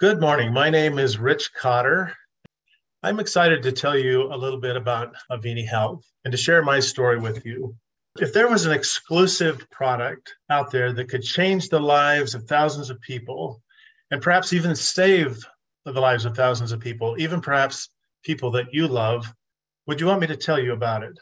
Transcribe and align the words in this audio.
Good 0.00 0.18
morning. 0.18 0.50
My 0.54 0.70
name 0.70 0.98
is 0.98 1.18
Rich 1.18 1.50
Kotter. 1.52 2.14
I'm 3.02 3.20
excited 3.20 3.62
to 3.62 3.70
tell 3.70 3.98
you 3.98 4.32
a 4.32 4.34
little 4.34 4.58
bit 4.58 4.74
about 4.74 5.14
Avini 5.30 5.68
Health 5.68 6.02
and 6.24 6.32
to 6.32 6.38
share 6.38 6.62
my 6.62 6.80
story 6.80 7.18
with 7.18 7.44
you. 7.44 7.76
If 8.18 8.32
there 8.32 8.48
was 8.48 8.64
an 8.64 8.72
exclusive 8.72 9.68
product 9.68 10.34
out 10.48 10.70
there 10.70 10.94
that 10.94 11.10
could 11.10 11.22
change 11.22 11.68
the 11.68 11.80
lives 11.80 12.34
of 12.34 12.44
thousands 12.44 12.88
of 12.88 12.98
people 13.02 13.60
and 14.10 14.22
perhaps 14.22 14.54
even 14.54 14.74
save 14.74 15.36
the 15.84 15.92
lives 15.92 16.24
of 16.24 16.34
thousands 16.34 16.72
of 16.72 16.80
people, 16.80 17.16
even 17.18 17.42
perhaps 17.42 17.90
people 18.24 18.50
that 18.52 18.72
you 18.72 18.88
love, 18.88 19.30
would 19.86 20.00
you 20.00 20.06
want 20.06 20.22
me 20.22 20.26
to 20.28 20.36
tell 20.36 20.58
you 20.58 20.72
about 20.72 21.02
it? 21.02 21.18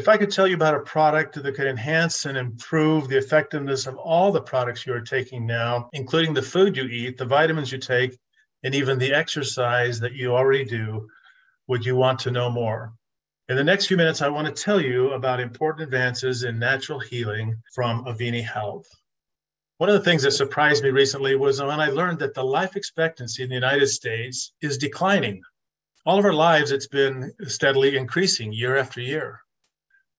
If 0.00 0.08
I 0.08 0.16
could 0.16 0.30
tell 0.30 0.46
you 0.46 0.54
about 0.54 0.74
a 0.74 0.80
product 0.80 1.34
that 1.34 1.54
could 1.54 1.66
enhance 1.66 2.24
and 2.24 2.38
improve 2.38 3.06
the 3.06 3.18
effectiveness 3.18 3.86
of 3.86 3.98
all 3.98 4.32
the 4.32 4.40
products 4.40 4.86
you 4.86 4.94
are 4.94 5.00
taking 5.02 5.44
now, 5.44 5.90
including 5.92 6.32
the 6.32 6.40
food 6.40 6.74
you 6.74 6.84
eat, 6.84 7.18
the 7.18 7.26
vitamins 7.26 7.70
you 7.70 7.76
take, 7.76 8.18
and 8.62 8.74
even 8.74 8.98
the 8.98 9.12
exercise 9.12 10.00
that 10.00 10.14
you 10.14 10.34
already 10.34 10.64
do, 10.64 11.06
would 11.66 11.84
you 11.84 11.96
want 11.96 12.18
to 12.20 12.30
know 12.30 12.48
more? 12.48 12.94
In 13.50 13.56
the 13.56 13.62
next 13.62 13.88
few 13.88 13.98
minutes, 13.98 14.22
I 14.22 14.30
want 14.30 14.46
to 14.46 14.62
tell 14.62 14.80
you 14.80 15.10
about 15.10 15.38
important 15.38 15.82
advances 15.82 16.44
in 16.44 16.58
natural 16.58 16.98
healing 16.98 17.62
from 17.74 18.02
Avini 18.06 18.42
Health. 18.42 18.88
One 19.76 19.90
of 19.90 19.96
the 19.96 20.04
things 20.04 20.22
that 20.22 20.30
surprised 20.30 20.82
me 20.82 20.88
recently 20.88 21.36
was 21.36 21.60
when 21.60 21.78
I 21.78 21.90
learned 21.90 22.20
that 22.20 22.32
the 22.32 22.42
life 22.42 22.74
expectancy 22.74 23.42
in 23.42 23.50
the 23.50 23.54
United 23.54 23.88
States 23.88 24.54
is 24.62 24.78
declining. 24.78 25.42
All 26.06 26.18
of 26.18 26.24
our 26.24 26.32
lives, 26.32 26.72
it's 26.72 26.88
been 26.88 27.34
steadily 27.48 27.98
increasing 27.98 28.50
year 28.50 28.78
after 28.78 29.02
year 29.02 29.42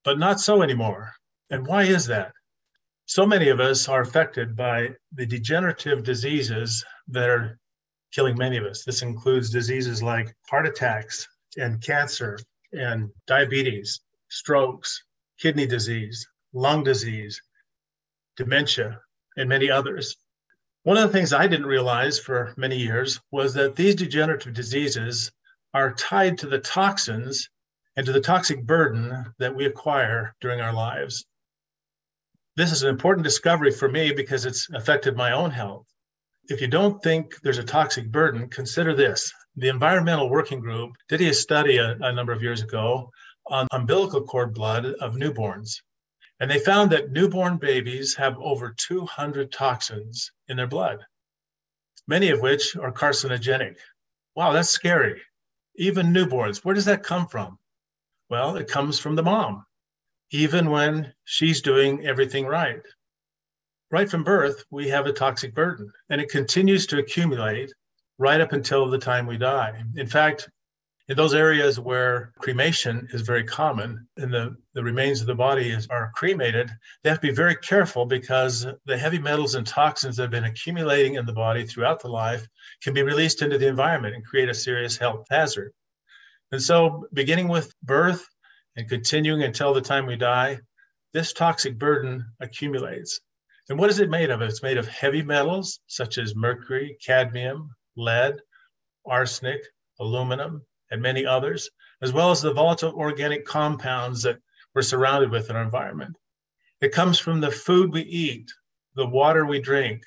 but 0.04 0.18
not 0.18 0.40
so 0.40 0.62
anymore. 0.62 1.12
And 1.50 1.66
why 1.66 1.84
is 1.84 2.06
that? 2.06 2.32
So 3.06 3.26
many 3.26 3.48
of 3.48 3.60
us 3.60 3.88
are 3.88 4.00
affected 4.00 4.56
by 4.56 4.90
the 5.12 5.26
degenerative 5.26 6.02
diseases 6.02 6.84
that 7.08 7.28
are 7.28 7.58
killing 8.12 8.36
many 8.38 8.56
of 8.56 8.64
us. 8.64 8.84
This 8.84 9.02
includes 9.02 9.50
diseases 9.50 10.02
like 10.02 10.34
heart 10.48 10.66
attacks 10.66 11.28
and 11.56 11.82
cancer 11.82 12.38
and 12.72 13.10
diabetes, 13.26 14.00
strokes, 14.28 15.02
kidney 15.38 15.66
disease, 15.66 16.26
lung 16.52 16.84
disease, 16.84 17.40
dementia, 18.36 19.00
and 19.36 19.48
many 19.48 19.70
others. 19.70 20.16
One 20.84 20.96
of 20.96 21.02
the 21.02 21.12
things 21.12 21.32
I 21.32 21.46
didn't 21.46 21.66
realize 21.66 22.18
for 22.18 22.54
many 22.56 22.76
years 22.76 23.20
was 23.30 23.54
that 23.54 23.76
these 23.76 23.94
degenerative 23.94 24.52
diseases 24.52 25.30
are 25.74 25.94
tied 25.94 26.38
to 26.38 26.46
the 26.46 26.58
toxins 26.58 27.48
and 27.96 28.06
to 28.06 28.12
the 28.12 28.20
toxic 28.20 28.64
burden 28.64 29.32
that 29.38 29.54
we 29.54 29.66
acquire 29.66 30.34
during 30.40 30.60
our 30.60 30.72
lives. 30.72 31.26
This 32.56 32.72
is 32.72 32.82
an 32.82 32.90
important 32.90 33.24
discovery 33.24 33.70
for 33.70 33.88
me 33.88 34.12
because 34.12 34.44
it's 34.44 34.68
affected 34.74 35.16
my 35.16 35.32
own 35.32 35.50
health. 35.50 35.86
If 36.48 36.60
you 36.60 36.68
don't 36.68 37.02
think 37.02 37.40
there's 37.42 37.58
a 37.58 37.64
toxic 37.64 38.10
burden, 38.10 38.48
consider 38.48 38.94
this. 38.94 39.32
The 39.56 39.68
Environmental 39.68 40.28
Working 40.28 40.60
Group 40.60 40.92
did 41.08 41.20
a 41.20 41.32
study 41.32 41.76
a, 41.76 41.96
a 42.00 42.12
number 42.12 42.32
of 42.32 42.42
years 42.42 42.62
ago 42.62 43.10
on 43.46 43.68
umbilical 43.72 44.22
cord 44.22 44.54
blood 44.54 44.86
of 44.86 45.14
newborns. 45.14 45.80
And 46.40 46.50
they 46.50 46.58
found 46.58 46.90
that 46.90 47.10
newborn 47.10 47.58
babies 47.58 48.14
have 48.16 48.36
over 48.38 48.74
200 48.76 49.52
toxins 49.52 50.32
in 50.48 50.56
their 50.56 50.66
blood, 50.66 51.04
many 52.08 52.30
of 52.30 52.40
which 52.40 52.76
are 52.76 52.92
carcinogenic. 52.92 53.76
Wow, 54.34 54.52
that's 54.52 54.70
scary. 54.70 55.22
Even 55.76 56.12
newborns, 56.12 56.64
where 56.64 56.74
does 56.74 56.86
that 56.86 57.02
come 57.02 57.28
from? 57.28 57.58
Well, 58.32 58.56
it 58.56 58.66
comes 58.66 58.98
from 58.98 59.14
the 59.14 59.22
mom, 59.22 59.66
even 60.30 60.70
when 60.70 61.12
she's 61.24 61.60
doing 61.60 62.06
everything 62.06 62.46
right. 62.46 62.80
Right 63.90 64.10
from 64.10 64.24
birth, 64.24 64.64
we 64.70 64.88
have 64.88 65.04
a 65.04 65.12
toxic 65.12 65.54
burden, 65.54 65.92
and 66.08 66.18
it 66.18 66.30
continues 66.30 66.86
to 66.86 66.98
accumulate 66.98 67.74
right 68.16 68.40
up 68.40 68.54
until 68.54 68.88
the 68.88 68.96
time 68.96 69.26
we 69.26 69.36
die. 69.36 69.84
In 69.96 70.06
fact, 70.06 70.48
in 71.08 71.16
those 71.18 71.34
areas 71.34 71.78
where 71.78 72.32
cremation 72.38 73.06
is 73.12 73.20
very 73.20 73.44
common 73.44 74.08
and 74.16 74.32
the, 74.32 74.56
the 74.72 74.82
remains 74.82 75.20
of 75.20 75.26
the 75.26 75.34
body 75.34 75.68
is, 75.68 75.86
are 75.88 76.10
cremated, 76.14 76.70
they 77.02 77.10
have 77.10 77.20
to 77.20 77.28
be 77.28 77.34
very 77.34 77.56
careful 77.56 78.06
because 78.06 78.66
the 78.86 78.96
heavy 78.96 79.18
metals 79.18 79.56
and 79.56 79.66
toxins 79.66 80.16
that 80.16 80.22
have 80.22 80.30
been 80.30 80.44
accumulating 80.44 81.16
in 81.16 81.26
the 81.26 81.34
body 81.34 81.66
throughout 81.66 82.00
the 82.00 82.08
life 82.08 82.48
can 82.82 82.94
be 82.94 83.02
released 83.02 83.42
into 83.42 83.58
the 83.58 83.68
environment 83.68 84.14
and 84.14 84.24
create 84.24 84.48
a 84.48 84.54
serious 84.54 84.96
health 84.96 85.26
hazard. 85.30 85.74
And 86.52 86.62
so, 86.62 87.06
beginning 87.14 87.48
with 87.48 87.74
birth 87.82 88.28
and 88.76 88.88
continuing 88.88 89.42
until 89.42 89.72
the 89.72 89.80
time 89.80 90.04
we 90.04 90.16
die, 90.16 90.60
this 91.14 91.32
toxic 91.32 91.78
burden 91.78 92.24
accumulates. 92.40 93.20
And 93.70 93.78
what 93.78 93.88
is 93.88 94.00
it 94.00 94.10
made 94.10 94.28
of? 94.30 94.42
It's 94.42 94.62
made 94.62 94.76
of 94.76 94.86
heavy 94.86 95.22
metals 95.22 95.80
such 95.86 96.18
as 96.18 96.36
mercury, 96.36 96.98
cadmium, 97.02 97.74
lead, 97.96 98.40
arsenic, 99.06 99.62
aluminum, 99.98 100.64
and 100.90 101.00
many 101.00 101.24
others, 101.24 101.70
as 102.02 102.12
well 102.12 102.30
as 102.30 102.42
the 102.42 102.52
volatile 102.52 102.92
organic 102.94 103.46
compounds 103.46 104.22
that 104.22 104.38
we're 104.74 104.82
surrounded 104.82 105.30
with 105.30 105.48
in 105.48 105.56
our 105.56 105.62
environment. 105.62 106.14
It 106.82 106.92
comes 106.92 107.18
from 107.18 107.40
the 107.40 107.50
food 107.50 107.92
we 107.92 108.02
eat, 108.02 108.50
the 108.94 109.06
water 109.06 109.46
we 109.46 109.60
drink, 109.60 110.02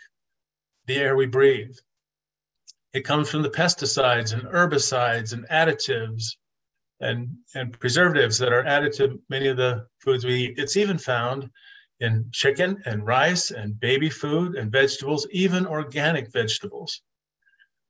the 0.86 0.98
air 0.98 1.16
we 1.16 1.26
breathe. 1.26 1.76
It 2.96 3.04
comes 3.04 3.30
from 3.30 3.42
the 3.42 3.50
pesticides 3.50 4.32
and 4.32 4.44
herbicides 4.44 5.34
and 5.34 5.46
additives 5.50 6.38
and, 7.02 7.30
and 7.54 7.78
preservatives 7.78 8.38
that 8.38 8.54
are 8.54 8.66
added 8.66 8.94
to 8.94 9.22
many 9.30 9.48
of 9.50 9.58
the 9.58 9.86
foods 10.00 10.24
we 10.24 10.36
eat. 10.36 10.58
It's 10.58 10.78
even 10.78 10.98
found 10.98 11.50
in 12.00 12.30
chicken 12.32 12.82
and 12.86 13.06
rice 13.06 13.52
and 13.52 13.78
baby 13.82 14.10
food 14.10 14.56
and 14.56 14.72
vegetables, 14.72 15.28
even 15.32 15.68
organic 15.68 16.32
vegetables. 16.32 17.02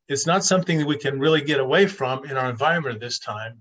It's 0.08 0.26
not 0.26 0.44
something 0.44 0.80
that 0.80 0.88
we 0.88 0.98
can 0.98 1.20
really 1.20 1.44
get 1.44 1.60
away 1.60 1.86
from 1.86 2.26
in 2.26 2.36
our 2.36 2.50
environment 2.50 3.00
this 3.00 3.20
time. 3.20 3.60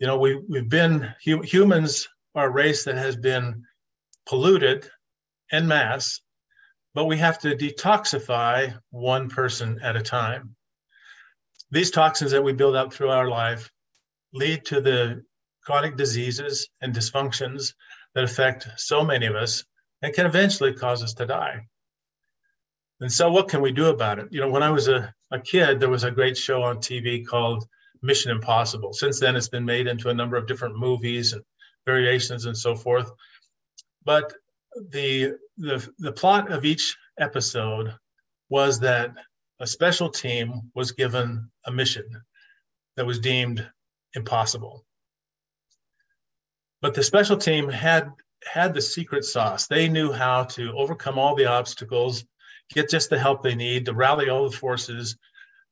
You 0.00 0.08
know, 0.08 0.18
we, 0.18 0.34
we've 0.48 0.68
been, 0.68 1.14
humans 1.20 2.08
are 2.34 2.48
a 2.48 2.52
race 2.52 2.82
that 2.86 2.96
has 2.96 3.14
been 3.14 3.62
polluted 4.26 4.90
en 5.52 5.68
masse 5.68 6.20
but 6.94 7.06
we 7.06 7.16
have 7.18 7.38
to 7.38 7.56
detoxify 7.56 8.76
one 8.90 9.28
person 9.28 9.78
at 9.82 9.96
a 9.96 10.02
time. 10.02 10.54
These 11.70 11.90
toxins 11.90 12.32
that 12.32 12.42
we 12.42 12.52
build 12.52 12.74
up 12.74 12.92
through 12.92 13.10
our 13.10 13.28
life 13.28 13.70
lead 14.32 14.64
to 14.66 14.80
the 14.80 15.22
chronic 15.62 15.96
diseases 15.96 16.68
and 16.80 16.94
dysfunctions 16.94 17.74
that 18.14 18.24
affect 18.24 18.68
so 18.76 19.04
many 19.04 19.26
of 19.26 19.36
us 19.36 19.64
and 20.02 20.14
can 20.14 20.26
eventually 20.26 20.72
cause 20.72 21.02
us 21.02 21.14
to 21.14 21.26
die. 21.26 21.66
And 23.00 23.12
so, 23.12 23.30
what 23.30 23.48
can 23.48 23.62
we 23.62 23.72
do 23.72 23.86
about 23.86 24.18
it? 24.18 24.28
You 24.30 24.40
know, 24.40 24.48
when 24.48 24.62
I 24.62 24.70
was 24.70 24.88
a, 24.88 25.14
a 25.30 25.40
kid, 25.40 25.80
there 25.80 25.88
was 25.88 26.04
a 26.04 26.10
great 26.10 26.36
show 26.36 26.62
on 26.62 26.78
TV 26.78 27.26
called 27.26 27.66
Mission 28.02 28.30
Impossible. 28.30 28.92
Since 28.92 29.20
then, 29.20 29.36
it's 29.36 29.48
been 29.48 29.64
made 29.64 29.86
into 29.86 30.10
a 30.10 30.14
number 30.14 30.36
of 30.36 30.46
different 30.46 30.76
movies 30.76 31.32
and 31.32 31.42
variations 31.86 32.46
and 32.46 32.56
so 32.56 32.74
forth. 32.74 33.10
But 34.04 34.32
the 34.90 35.36
the 35.58 35.88
the 35.98 36.12
plot 36.12 36.50
of 36.50 36.64
each 36.64 36.96
episode 37.18 37.94
was 38.48 38.80
that 38.80 39.12
a 39.60 39.66
special 39.66 40.08
team 40.08 40.70
was 40.74 40.92
given 40.92 41.50
a 41.66 41.70
mission 41.72 42.06
that 42.96 43.06
was 43.06 43.18
deemed 43.18 43.68
impossible. 44.14 44.84
But 46.82 46.94
the 46.94 47.02
special 47.02 47.36
team 47.36 47.68
had 47.68 48.10
had 48.44 48.72
the 48.72 48.80
secret 48.80 49.24
sauce. 49.24 49.66
They 49.66 49.88
knew 49.88 50.12
how 50.12 50.44
to 50.44 50.72
overcome 50.76 51.18
all 51.18 51.34
the 51.34 51.46
obstacles, 51.46 52.24
get 52.72 52.88
just 52.88 53.10
the 53.10 53.18
help 53.18 53.42
they 53.42 53.54
need 53.54 53.84
to 53.84 53.94
rally 53.94 54.30
all 54.30 54.48
the 54.48 54.56
forces 54.56 55.16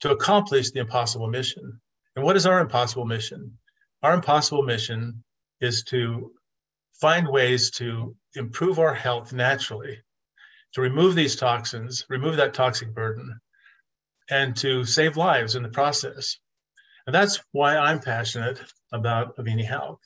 to 0.00 0.10
accomplish 0.10 0.70
the 0.70 0.80
impossible 0.80 1.28
mission. 1.28 1.80
And 2.14 2.24
what 2.24 2.36
is 2.36 2.46
our 2.46 2.60
impossible 2.60 3.06
mission? 3.06 3.56
Our 4.02 4.14
impossible 4.14 4.62
mission 4.62 5.24
is 5.60 5.82
to 5.84 6.32
find 7.00 7.28
ways 7.28 7.70
to 7.72 8.16
improve 8.34 8.78
our 8.78 8.94
health 8.94 9.32
naturally, 9.32 9.98
to 10.72 10.80
remove 10.80 11.14
these 11.14 11.36
toxins, 11.36 12.04
remove 12.08 12.36
that 12.36 12.54
toxic 12.54 12.92
burden, 12.94 13.40
and 14.30 14.56
to 14.56 14.84
save 14.84 15.16
lives 15.16 15.54
in 15.54 15.62
the 15.62 15.68
process. 15.68 16.38
And 17.06 17.14
that's 17.14 17.40
why 17.52 17.76
I'm 17.76 18.00
passionate 18.00 18.60
about 18.92 19.36
Avini 19.36 19.64
Health. 19.64 20.00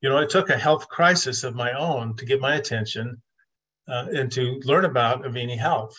You 0.00 0.08
know, 0.08 0.18
it 0.18 0.30
took 0.30 0.48
a 0.48 0.56
health 0.56 0.88
crisis 0.88 1.44
of 1.44 1.54
my 1.54 1.72
own 1.72 2.16
to 2.16 2.24
get 2.24 2.40
my 2.40 2.54
attention 2.54 3.20
uh, 3.88 4.06
and 4.14 4.30
to 4.32 4.60
learn 4.64 4.84
about 4.84 5.24
Avini 5.24 5.58
Health. 5.58 5.94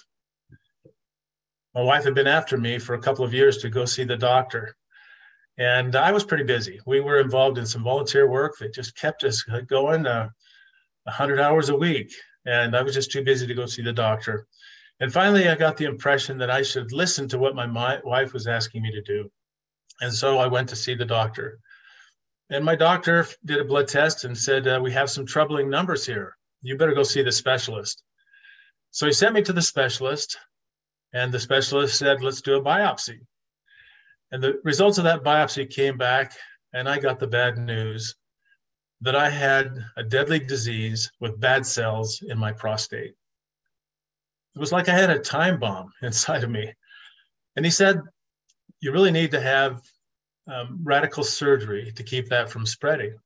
My 1.75 1.81
wife 1.81 2.03
had 2.03 2.15
been 2.15 2.27
after 2.27 2.57
me 2.57 2.80
for 2.80 2.95
a 2.95 3.01
couple 3.01 3.24
of 3.24 3.33
years 3.33 3.57
to 3.59 3.69
go 3.69 3.86
see 3.86 4.03
the 4.03 4.18
doctor. 4.18 4.75
And 5.59 5.95
I 5.95 6.11
was 6.11 6.23
pretty 6.23 6.45
busy. 6.45 6.79
We 6.85 7.01
were 7.01 7.19
involved 7.19 7.57
in 7.57 7.65
some 7.65 7.83
volunteer 7.83 8.29
work 8.29 8.57
that 8.59 8.73
just 8.73 8.95
kept 8.95 9.23
us 9.25 9.44
going 9.67 10.07
uh, 10.07 10.29
100 11.03 11.39
hours 11.39 11.67
a 11.67 11.75
week. 11.75 12.11
And 12.45 12.75
I 12.75 12.81
was 12.81 12.94
just 12.94 13.11
too 13.11 13.23
busy 13.23 13.45
to 13.45 13.53
go 13.53 13.65
see 13.65 13.81
the 13.81 13.94
doctor. 13.94 14.47
And 15.01 15.11
finally, 15.11 15.50
I 15.50 15.56
got 15.56 15.75
the 15.75 15.85
impression 15.85 16.38
that 16.38 16.50
I 16.50 16.61
should 16.61 16.94
listen 16.94 17.27
to 17.29 17.38
what 17.38 17.56
my, 17.56 18.00
wife 18.03 18.33
was 18.33 18.47
asking 18.47 18.83
me 18.83 18.91
to 18.91 19.01
do. 19.01 19.29
And 20.01 20.13
so 20.13 20.38
I 20.38 20.47
went 20.47 20.69
to 20.69 20.77
see 20.77 20.95
the 20.95 21.06
doctor. 21.06 21.59
And 22.50 22.63
my 22.63 22.75
doctor 22.75 23.27
did 23.45 23.59
a 23.59 23.65
blood 23.65 23.89
test 23.89 24.23
and 24.23 24.38
said, 24.38 24.65
uh, 24.65 24.79
We 24.81 24.94
have 24.94 25.09
some 25.09 25.25
troubling 25.25 25.69
numbers 25.69 26.05
here. 26.05 26.38
You 26.62 26.77
better 26.77 26.94
go 26.94 27.03
see 27.03 27.21
the 27.21 27.31
specialist. 27.31 28.01
So 28.91 29.05
he 29.05 29.13
sent 29.13 29.35
me 29.35 29.41
to 29.44 29.53
the 29.53 29.62
specialist. 29.62 30.38
And 31.13 31.31
the 31.31 31.39
specialist 31.39 31.97
said, 31.97 32.21
let's 32.21 32.41
do 32.41 32.55
a 32.55 32.62
biopsy. 32.62 33.19
And 34.31 34.43
the 34.43 34.59
results 34.63 34.97
of 34.97 35.03
that 35.05 35.23
biopsy 35.23 35.69
came 35.69 35.97
back, 35.97 36.33
and 36.73 36.87
I 36.87 36.99
got 36.99 37.19
the 37.19 37.27
bad 37.27 37.57
news 37.57 38.15
that 39.01 39.15
I 39.15 39.29
had 39.29 39.83
a 39.97 40.03
deadly 40.03 40.39
disease 40.39 41.11
with 41.19 41.39
bad 41.39 41.65
cells 41.65 42.21
in 42.27 42.37
my 42.37 42.51
prostate. 42.51 43.15
It 44.55 44.59
was 44.59 44.71
like 44.71 44.89
I 44.89 44.93
had 44.93 45.09
a 45.09 45.19
time 45.19 45.59
bomb 45.59 45.91
inside 46.01 46.43
of 46.43 46.49
me. 46.49 46.73
And 47.55 47.65
he 47.65 47.71
said, 47.71 48.01
You 48.81 48.91
really 48.91 49.11
need 49.11 49.31
to 49.31 49.41
have 49.41 49.81
um, 50.47 50.79
radical 50.83 51.23
surgery 51.23 51.91
to 51.95 52.03
keep 52.03 52.27
that 52.29 52.49
from 52.49 52.65
spreading. 52.65 53.17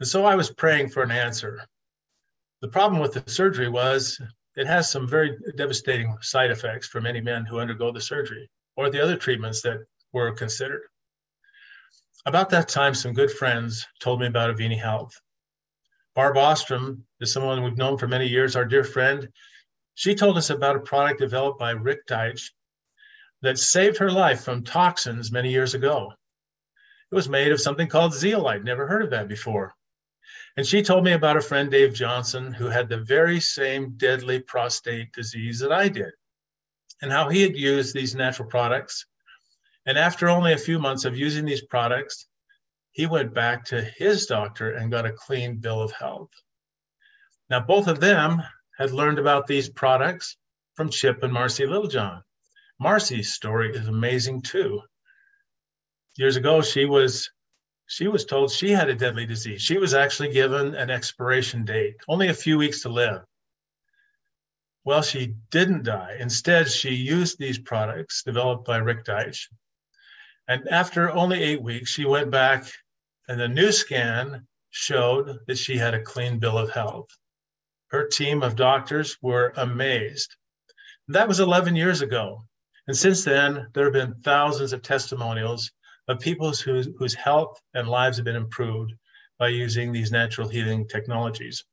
And 0.00 0.08
so 0.08 0.24
I 0.24 0.34
was 0.34 0.50
praying 0.50 0.88
for 0.88 1.02
an 1.02 1.10
answer. 1.10 1.60
The 2.62 2.68
problem 2.68 3.00
with 3.00 3.12
the 3.12 3.30
surgery 3.30 3.68
was 3.68 4.20
it 4.56 4.66
has 4.66 4.90
some 4.90 5.06
very 5.06 5.36
devastating 5.56 6.16
side 6.20 6.50
effects 6.50 6.86
for 6.86 7.00
many 7.00 7.20
men 7.20 7.44
who 7.44 7.60
undergo 7.60 7.92
the 7.92 8.00
surgery 8.00 8.50
or 8.76 8.90
the 8.90 9.02
other 9.02 9.16
treatments 9.16 9.62
that 9.62 9.84
were 10.12 10.32
considered. 10.32 10.82
About 12.26 12.50
that 12.50 12.68
time, 12.68 12.94
some 12.94 13.14
good 13.14 13.30
friends 13.30 13.86
told 14.00 14.20
me 14.20 14.26
about 14.26 14.54
Avini 14.54 14.78
Health. 14.78 15.18
Barb 16.14 16.36
Ostrom 16.36 17.04
is 17.20 17.32
someone 17.32 17.62
we've 17.62 17.78
known 17.78 17.96
for 17.96 18.08
many 18.08 18.26
years, 18.26 18.56
our 18.56 18.64
dear 18.64 18.84
friend. 18.84 19.28
She 19.94 20.14
told 20.14 20.36
us 20.36 20.50
about 20.50 20.76
a 20.76 20.80
product 20.80 21.20
developed 21.20 21.58
by 21.58 21.70
Rick 21.70 22.06
Deitsch 22.06 22.50
that 23.42 23.58
saved 23.58 23.96
her 23.98 24.10
life 24.10 24.44
from 24.44 24.64
toxins 24.64 25.32
many 25.32 25.50
years 25.50 25.74
ago. 25.74 26.12
It 27.10 27.14
was 27.14 27.28
made 27.28 27.52
of 27.52 27.60
something 27.60 27.88
called 27.88 28.12
zeolite. 28.12 28.64
Never 28.64 28.86
heard 28.86 29.02
of 29.02 29.10
that 29.10 29.28
before. 29.28 29.74
And 30.56 30.66
she 30.66 30.82
told 30.82 31.04
me 31.04 31.12
about 31.12 31.36
a 31.36 31.40
friend, 31.40 31.70
Dave 31.70 31.94
Johnson, 31.94 32.52
who 32.52 32.66
had 32.66 32.88
the 32.88 32.98
very 32.98 33.40
same 33.40 33.96
deadly 33.96 34.40
prostate 34.40 35.12
disease 35.12 35.58
that 35.60 35.72
I 35.72 35.88
did, 35.88 36.12
and 37.00 37.10
how 37.10 37.28
he 37.28 37.42
had 37.42 37.56
used 37.56 37.94
these 37.94 38.14
natural 38.14 38.48
products. 38.48 39.06
And 39.90 39.98
after 39.98 40.28
only 40.28 40.52
a 40.52 40.56
few 40.56 40.78
months 40.78 41.04
of 41.04 41.18
using 41.18 41.44
these 41.44 41.66
products, 41.66 42.28
he 42.92 43.08
went 43.08 43.34
back 43.34 43.64
to 43.64 43.82
his 43.82 44.24
doctor 44.26 44.70
and 44.70 44.88
got 44.88 45.04
a 45.04 45.10
clean 45.10 45.56
bill 45.56 45.82
of 45.82 45.90
health. 45.90 46.30
Now, 47.48 47.58
both 47.58 47.88
of 47.88 47.98
them 47.98 48.40
had 48.78 48.92
learned 48.92 49.18
about 49.18 49.48
these 49.48 49.68
products 49.68 50.36
from 50.74 50.90
Chip 50.90 51.24
and 51.24 51.32
Marcy 51.32 51.66
Littlejohn. 51.66 52.22
Marcy's 52.78 53.32
story 53.32 53.74
is 53.74 53.88
amazing 53.88 54.42
too. 54.42 54.80
Years 56.16 56.36
ago, 56.36 56.62
she 56.62 56.84
was 56.84 57.28
she 57.88 58.06
was 58.06 58.24
told 58.24 58.52
she 58.52 58.70
had 58.70 58.88
a 58.88 58.94
deadly 58.94 59.26
disease. 59.26 59.60
She 59.60 59.78
was 59.78 59.92
actually 59.92 60.32
given 60.32 60.76
an 60.76 60.90
expiration 60.90 61.64
date, 61.64 61.96
only 62.06 62.28
a 62.28 62.34
few 62.34 62.58
weeks 62.58 62.82
to 62.82 62.90
live. 62.90 63.22
Well, 64.84 65.02
she 65.02 65.34
didn't 65.50 65.82
die. 65.82 66.16
Instead, 66.20 66.68
she 66.68 66.94
used 66.94 67.40
these 67.40 67.58
products 67.58 68.22
developed 68.22 68.64
by 68.64 68.76
Rick 68.76 69.04
Deitsch. 69.04 69.48
And 70.48 70.68
after 70.68 71.10
only 71.10 71.42
eight 71.42 71.62
weeks, 71.62 71.90
she 71.90 72.04
went 72.04 72.30
back, 72.30 72.64
and 73.28 73.40
the 73.40 73.48
new 73.48 73.72
scan 73.72 74.46
showed 74.70 75.38
that 75.46 75.58
she 75.58 75.76
had 75.76 75.94
a 75.94 76.02
clean 76.02 76.38
bill 76.38 76.58
of 76.58 76.70
health. 76.70 77.08
Her 77.88 78.06
team 78.06 78.42
of 78.42 78.56
doctors 78.56 79.16
were 79.20 79.52
amazed. 79.56 80.36
That 81.08 81.28
was 81.28 81.40
11 81.40 81.76
years 81.76 82.02
ago. 82.02 82.44
And 82.86 82.96
since 82.96 83.24
then, 83.24 83.68
there 83.74 83.84
have 83.84 83.92
been 83.92 84.20
thousands 84.22 84.72
of 84.72 84.82
testimonials 84.82 85.70
of 86.08 86.20
people 86.20 86.52
whose, 86.52 86.88
whose 86.98 87.14
health 87.14 87.60
and 87.74 87.88
lives 87.88 88.16
have 88.16 88.24
been 88.24 88.36
improved 88.36 88.92
by 89.38 89.48
using 89.48 89.92
these 89.92 90.12
natural 90.12 90.48
healing 90.48 90.86
technologies. 90.86 91.64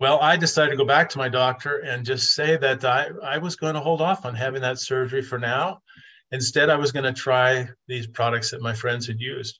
Well, 0.00 0.20
I 0.20 0.36
decided 0.36 0.70
to 0.70 0.76
go 0.76 0.84
back 0.84 1.08
to 1.10 1.18
my 1.18 1.28
doctor 1.28 1.78
and 1.78 2.06
just 2.06 2.34
say 2.34 2.56
that 2.56 2.84
I, 2.84 3.08
I 3.22 3.38
was 3.38 3.56
going 3.56 3.74
to 3.74 3.80
hold 3.80 4.00
off 4.00 4.24
on 4.24 4.34
having 4.34 4.62
that 4.62 4.78
surgery 4.78 5.22
for 5.22 5.38
now. 5.38 5.80
Instead, 6.30 6.68
I 6.70 6.76
was 6.76 6.92
going 6.92 7.04
to 7.04 7.20
try 7.20 7.68
these 7.86 8.06
products 8.06 8.50
that 8.50 8.60
my 8.60 8.74
friends 8.74 9.06
had 9.06 9.20
used. 9.20 9.58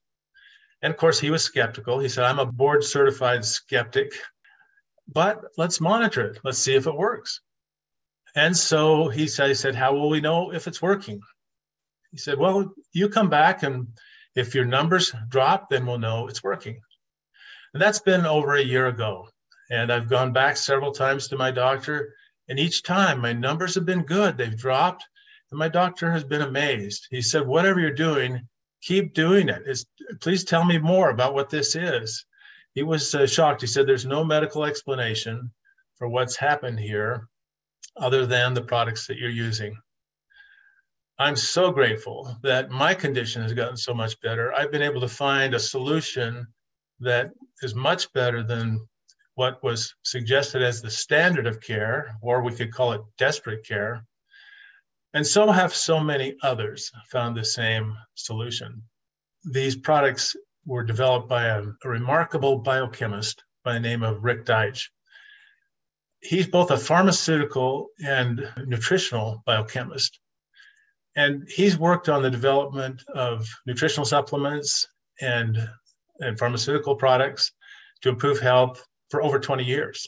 And 0.83 0.93
of 0.93 0.99
course, 0.99 1.19
he 1.19 1.31
was 1.31 1.43
skeptical. 1.43 1.99
He 1.99 2.09
said, 2.09 2.25
I'm 2.25 2.39
a 2.39 2.47
board 2.47 2.85
certified 2.85 3.45
skeptic, 3.45 4.13
but 5.13 5.41
let's 5.57 5.81
monitor 5.81 6.29
it. 6.29 6.41
Let's 6.45 6.59
see 6.59 6.75
if 6.75 6.87
it 6.87 6.95
works. 6.97 7.41
And 8.35 8.57
so 8.57 9.09
he 9.09 9.27
said, 9.27 9.49
he 9.49 9.55
said, 9.55 9.75
How 9.75 9.95
will 9.95 10.11
we 10.11 10.21
know 10.21 10.53
if 10.53 10.67
it's 10.67 10.83
working? 10.83 11.21
He 12.13 12.19
said, 12.19 12.39
Well, 12.39 12.73
you 12.93 13.09
come 13.09 13.31
back, 13.31 13.63
and 13.63 13.89
if 14.35 14.55
your 14.55 14.65
numbers 14.65 15.13
drop, 15.29 15.71
then 15.71 15.87
we'll 15.87 15.99
know 15.99 16.29
it's 16.29 16.45
working. 16.45 16.81
And 17.73 17.83
that's 17.83 18.01
been 18.01 18.27
over 18.27 18.55
a 18.55 18.63
year 18.63 18.87
ago. 18.87 19.29
And 19.71 19.93
I've 19.93 20.09
gone 20.09 20.33
back 20.33 20.57
several 20.57 20.93
times 20.93 21.29
to 21.29 21.37
my 21.37 21.51
doctor, 21.51 22.15
and 22.49 22.59
each 22.59 22.83
time 22.83 23.21
my 23.21 23.33
numbers 23.33 23.75
have 23.75 23.85
been 23.85 24.03
good. 24.03 24.37
They've 24.37 24.57
dropped, 24.57 25.05
and 25.51 25.59
my 25.59 25.69
doctor 25.69 26.11
has 26.11 26.25
been 26.25 26.43
amazed. 26.43 27.07
He 27.11 27.23
said, 27.23 27.47
Whatever 27.47 27.81
you're 27.81 27.91
doing, 27.91 28.41
keep 28.83 29.15
doing 29.15 29.49
it. 29.49 29.63
It's, 29.67 29.87
please 30.21 30.45
tell 30.45 30.65
me 30.65 30.79
more 30.79 31.11
about 31.11 31.35
what 31.35 31.51
this 31.51 31.75
is. 31.75 32.25
He 32.75 32.83
was 32.83 33.15
uh, 33.15 33.27
shocked. 33.27 33.61
He 33.61 33.67
said, 33.67 33.87
There's 33.87 34.07
no 34.07 34.25
medical 34.25 34.65
explanation 34.65 35.51
for 35.97 36.09
what's 36.09 36.37
happened 36.37 36.79
here 36.79 37.29
other 37.97 38.27
than 38.27 38.55
the 38.55 38.63
products 38.63 39.07
that 39.07 39.19
you're 39.19 39.31
using. 39.31 39.77
I'm 41.19 41.35
so 41.35 41.73
grateful 41.73 42.37
that 42.43 42.71
my 42.71 42.95
condition 42.95 43.43
has 43.43 43.53
gotten 43.53 43.77
so 43.77 43.93
much 43.93 44.21
better. 44.21 44.55
I've 44.55 44.71
been 44.71 44.83
able 44.83 45.01
to 45.01 45.09
find 45.09 45.55
a 45.55 45.59
solution 45.59 46.47
that 47.01 47.33
is 47.63 47.75
much 47.75 48.13
better 48.13 48.45
than 48.45 48.87
what 49.35 49.63
was 49.65 49.95
suggested 50.05 50.63
as 50.63 50.81
the 50.81 50.91
standard 50.91 51.47
of 51.47 51.61
care, 51.61 52.17
or 52.23 52.43
we 52.43 52.55
could 52.55 52.73
call 52.73 52.93
it 52.93 53.01
desperate 53.19 53.67
care. 53.67 54.05
And 55.15 55.27
so 55.27 55.51
have 55.51 55.75
so 55.75 56.01
many 56.01 56.37
others 56.43 56.93
found 57.11 57.37
the 57.37 57.45
same 57.45 57.97
solution. 58.15 58.83
These 59.45 59.77
products 59.77 60.37
were 60.67 60.85
developed 60.85 61.29
by 61.29 61.45
a, 61.45 61.63
a 61.85 61.89
remarkable 61.89 62.59
biochemist 62.59 63.43
by 63.65 63.73
the 63.73 63.81
name 63.81 64.03
of 64.03 64.23
Rick 64.23 64.45
Deitsch. 64.45 64.85
He's 66.21 66.47
both 66.47 66.71
a 66.71 66.77
pharmaceutical 66.77 67.89
and 68.05 68.47
nutritional 68.67 69.43
biochemist 69.47 70.19
and 71.19 71.49
he's 71.49 71.77
worked 71.77 72.09
on 72.09 72.23
the 72.23 72.31
development 72.31 73.03
of 73.13 73.45
nutritional 73.67 74.05
supplements 74.05 74.87
and, 75.21 75.69
and 76.21 76.39
pharmaceutical 76.39 76.95
products 76.95 77.51
to 78.03 78.09
improve 78.09 78.39
health 78.39 78.87
for 79.11 79.21
over 79.21 79.41
20 79.41 79.65
years. 79.65 80.07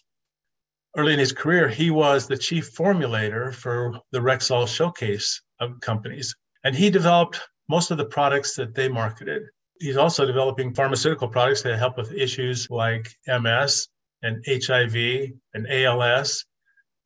Early 0.97 1.13
in 1.13 1.19
his 1.19 1.33
career, 1.33 1.69
he 1.69 1.91
was 1.91 2.27
the 2.27 2.37
chief 2.37 2.75
formulator 2.75 3.55
for 3.55 4.01
the 4.11 4.19
Rexall 4.19 4.67
showcase 4.67 5.41
of 5.61 5.81
companies, 5.81 6.35
and 6.65 6.75
he 6.75 6.91
developed 6.91 7.41
most 7.69 7.91
of 7.93 7.99
the 7.99 8.05
products 8.05 8.55
that 8.57 8.75
they 8.75 8.89
marketed. 8.89 9.43
He's 9.79 9.97
also 9.97 10.27
developing 10.27 10.75
pharmaceutical 10.75 11.29
products 11.29 11.63
that 11.63 11.79
help 11.79 11.97
with 11.97 12.13
issues 12.13 12.69
like 12.71 13.09
MS 13.29 13.89
and 14.23 14.45
HIV 14.47 15.31
and 15.55 15.67
ALS 15.71 16.45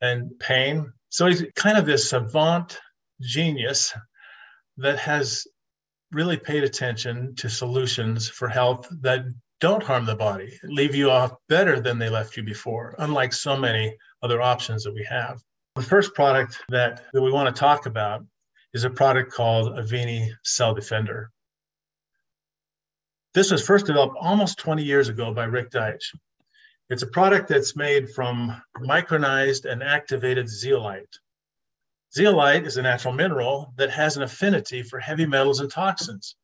and 0.01 0.31
pain. 0.41 0.91
So 1.11 1.27
he's 1.27 1.45
kind 1.55 1.77
of 1.77 1.87
this 1.87 2.09
savant 2.09 2.81
genius 3.21 3.95
that 4.79 4.99
has 4.99 5.47
really 6.11 6.37
paid 6.37 6.65
attention 6.65 7.35
to 7.37 7.49
solutions 7.49 8.29
for 8.29 8.49
health 8.49 8.89
that 9.03 9.25
don't 9.65 9.83
harm 9.83 10.05
the 10.05 10.15
body, 10.15 10.61
leave 10.65 10.95
you 10.95 11.11
off 11.11 11.33
better 11.49 11.81
than 11.81 11.99
they 11.99 12.11
left 12.11 12.37
you 12.37 12.43
before, 12.43 12.95
unlike 12.99 13.33
so 13.33 13.57
many 13.57 13.97
other 14.23 14.43
options 14.43 14.85
that 14.85 14.93
we 14.93 15.03
have. 15.09 15.43
The 15.77 15.83
first 15.83 16.13
product 16.13 16.61
that, 16.69 17.05
that 17.15 17.23
we 17.23 17.33
want 17.33 17.49
to 17.49 17.59
talk 17.59 17.87
about 17.87 18.27
is 18.75 18.85
a 18.85 18.91
product 18.91 19.33
called 19.33 19.75
Avini 19.79 20.29
Cell 20.43 20.75
Defender. 20.75 21.31
This 23.33 23.51
was 23.51 23.67
first 23.67 23.87
developed 23.87 24.19
almost 24.21 24.59
20 24.59 24.85
years 24.85 25.09
ago 25.09 25.33
by 25.33 25.45
Rick 25.45 25.71
Deitsch. 25.71 26.15
It's 26.91 27.03
a 27.03 27.07
product 27.07 27.49
that's 27.49 27.75
made 27.75 28.11
from 28.11 28.61
micronized 28.81 29.65
and 29.65 29.83
activated 29.83 30.47
zeolite. 30.47 31.19
Zeolite 32.15 32.67
is 32.67 32.77
a 32.77 32.83
natural 32.83 33.15
mineral 33.15 33.73
that 33.79 33.89
has 33.89 34.19
an 34.19 34.25
affinity 34.25 34.83
for 34.83 35.01
heavy 35.01 35.25
metals 35.25 35.61
and 35.61 35.71
toxins 35.71 36.37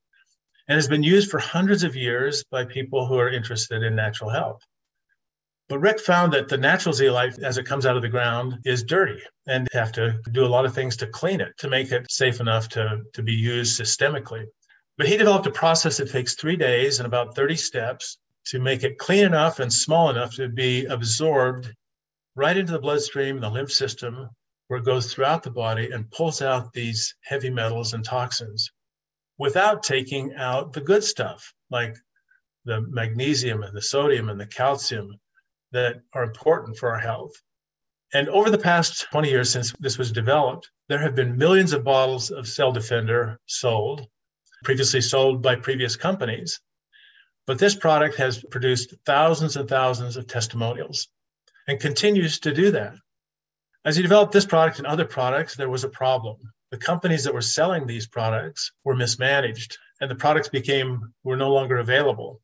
and 0.70 0.76
has 0.76 0.86
been 0.86 1.02
used 1.02 1.32
for 1.32 1.40
hundreds 1.40 1.82
of 1.82 1.96
years 1.96 2.44
by 2.44 2.64
people 2.64 3.04
who 3.04 3.18
are 3.18 3.28
interested 3.28 3.82
in 3.82 3.96
natural 3.96 4.30
health. 4.30 4.62
But 5.68 5.80
Rick 5.80 5.98
found 5.98 6.32
that 6.32 6.46
the 6.46 6.58
natural 6.58 6.92
zeolite, 6.92 7.40
as 7.40 7.58
it 7.58 7.66
comes 7.66 7.86
out 7.86 7.96
of 7.96 8.02
the 8.02 8.08
ground, 8.08 8.60
is 8.64 8.84
dirty 8.84 9.20
and 9.48 9.66
have 9.72 9.90
to 9.92 10.20
do 10.30 10.44
a 10.44 10.46
lot 10.46 10.64
of 10.64 10.72
things 10.72 10.96
to 10.98 11.08
clean 11.08 11.40
it 11.40 11.58
to 11.58 11.68
make 11.68 11.90
it 11.90 12.08
safe 12.08 12.38
enough 12.38 12.68
to, 12.68 13.00
to 13.14 13.22
be 13.22 13.32
used 13.32 13.80
systemically. 13.80 14.44
But 14.96 15.08
he 15.08 15.16
developed 15.16 15.48
a 15.48 15.50
process 15.50 15.96
that 15.96 16.08
takes 16.08 16.34
three 16.34 16.56
days 16.56 17.00
and 17.00 17.06
about 17.06 17.34
30 17.34 17.56
steps 17.56 18.18
to 18.46 18.60
make 18.60 18.84
it 18.84 18.96
clean 18.96 19.24
enough 19.24 19.58
and 19.58 19.72
small 19.72 20.08
enough 20.10 20.36
to 20.36 20.48
be 20.48 20.84
absorbed 20.84 21.74
right 22.36 22.56
into 22.56 22.70
the 22.70 22.78
bloodstream 22.78 23.34
and 23.34 23.42
the 23.42 23.50
lymph 23.50 23.72
system 23.72 24.30
where 24.68 24.78
it 24.78 24.84
goes 24.84 25.12
throughout 25.12 25.42
the 25.42 25.50
body 25.50 25.90
and 25.90 26.08
pulls 26.12 26.40
out 26.40 26.72
these 26.72 27.12
heavy 27.24 27.50
metals 27.50 27.92
and 27.92 28.04
toxins 28.04 28.70
without 29.40 29.82
taking 29.82 30.34
out 30.34 30.74
the 30.74 30.80
good 30.82 31.02
stuff 31.02 31.54
like 31.70 31.96
the 32.66 32.82
magnesium 32.82 33.62
and 33.62 33.74
the 33.74 33.80
sodium 33.80 34.28
and 34.28 34.38
the 34.38 34.46
calcium 34.46 35.08
that 35.72 36.02
are 36.12 36.24
important 36.24 36.76
for 36.76 36.90
our 36.90 36.98
health. 36.98 37.32
And 38.12 38.28
over 38.28 38.50
the 38.50 38.58
past 38.58 39.06
20 39.10 39.30
years 39.30 39.48
since 39.48 39.72
this 39.80 39.96
was 39.96 40.12
developed, 40.12 40.70
there 40.90 40.98
have 40.98 41.14
been 41.14 41.38
millions 41.38 41.72
of 41.72 41.84
bottles 41.84 42.30
of 42.30 42.46
Cell 42.46 42.70
Defender 42.70 43.40
sold, 43.46 44.06
previously 44.62 45.00
sold 45.00 45.40
by 45.40 45.56
previous 45.56 45.96
companies. 45.96 46.60
But 47.46 47.58
this 47.58 47.74
product 47.74 48.16
has 48.16 48.44
produced 48.50 48.94
thousands 49.06 49.56
and 49.56 49.66
thousands 49.66 50.18
of 50.18 50.26
testimonials 50.26 51.08
and 51.66 51.80
continues 51.80 52.40
to 52.40 52.52
do 52.52 52.70
that. 52.72 52.94
As 53.86 53.96
he 53.96 54.02
developed 54.02 54.32
this 54.32 54.44
product 54.44 54.76
and 54.76 54.86
other 54.86 55.06
products, 55.06 55.56
there 55.56 55.70
was 55.70 55.84
a 55.84 55.88
problem. 55.88 56.36
The 56.70 56.78
companies 56.78 57.24
that 57.24 57.34
were 57.34 57.40
selling 57.40 57.86
these 57.86 58.06
products 58.06 58.72
were 58.84 58.94
mismanaged 58.94 59.76
and 60.00 60.10
the 60.10 60.14
products 60.14 60.48
became 60.48 61.12
were 61.24 61.36
no 61.36 61.52
longer 61.52 61.78
available. 61.78 62.40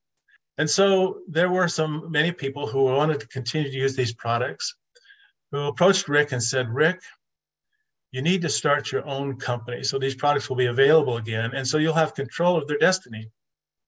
And 0.59 0.69
so 0.69 1.21
there 1.29 1.51
were 1.51 1.69
some 1.69 2.11
many 2.11 2.33
people 2.33 2.67
who 2.67 2.85
wanted 2.85 3.21
to 3.21 3.29
continue 3.29 3.71
to 3.71 3.77
use 3.77 3.95
these 3.95 4.15
products 4.15 4.75
who 5.53 5.67
approached 5.67 6.09
Rick 6.09 6.33
and 6.33 6.43
said, 6.43 6.69
Rick, 6.69 7.01
you 8.11 8.23
need 8.23 8.43
to 8.43 8.49
start 8.49 8.91
your 8.91 9.07
own 9.07 9.37
company 9.37 9.83
so 9.85 9.99
these 9.99 10.15
products 10.15 10.49
will 10.49 10.57
be 10.57 10.67
available 10.67 11.19
again. 11.19 11.53
And 11.55 11.67
so 11.67 11.79
you'll 11.79 11.95
have 11.95 12.15
control 12.15 12.57
of 12.57 12.67
their 12.67 12.79
destiny. 12.79 13.31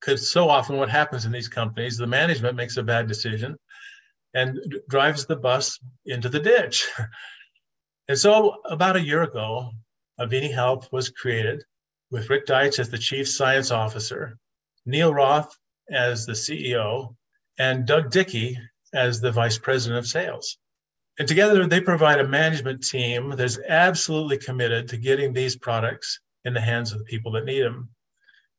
Because 0.00 0.30
so 0.30 0.48
often 0.48 0.76
what 0.76 0.88
happens 0.88 1.24
in 1.24 1.32
these 1.32 1.48
companies, 1.48 1.96
the 1.96 2.06
management 2.06 2.56
makes 2.56 2.76
a 2.76 2.82
bad 2.82 3.08
decision 3.08 3.56
and 4.34 4.58
drives 4.88 5.26
the 5.26 5.34
bus 5.34 5.80
into 6.06 6.28
the 6.28 6.38
ditch. 6.38 6.88
and 8.08 8.16
so 8.16 8.58
about 8.66 8.96
a 8.96 9.00
year 9.00 9.22
ago, 9.22 9.70
Avini 10.20 10.52
Health 10.52 10.88
was 10.90 11.10
created 11.10 11.62
with 12.10 12.28
Rick 12.28 12.46
Deitsch 12.46 12.78
as 12.80 12.90
the 12.90 12.98
chief 12.98 13.28
science 13.28 13.70
officer, 13.70 14.36
Neil 14.84 15.14
Roth 15.14 15.56
as 15.90 16.26
the 16.26 16.32
CEO, 16.32 17.14
and 17.58 17.86
Doug 17.86 18.10
Dickey 18.10 18.58
as 18.92 19.20
the 19.20 19.30
vice 19.30 19.58
president 19.58 19.98
of 19.98 20.06
sales. 20.06 20.58
And 21.18 21.28
together 21.28 21.66
they 21.66 21.80
provide 21.80 22.20
a 22.20 22.26
management 22.26 22.84
team 22.84 23.30
that's 23.36 23.58
absolutely 23.68 24.38
committed 24.38 24.88
to 24.88 24.96
getting 24.96 25.32
these 25.32 25.56
products 25.56 26.20
in 26.44 26.54
the 26.54 26.60
hands 26.60 26.92
of 26.92 26.98
the 26.98 27.04
people 27.04 27.32
that 27.32 27.44
need 27.44 27.62
them. 27.62 27.88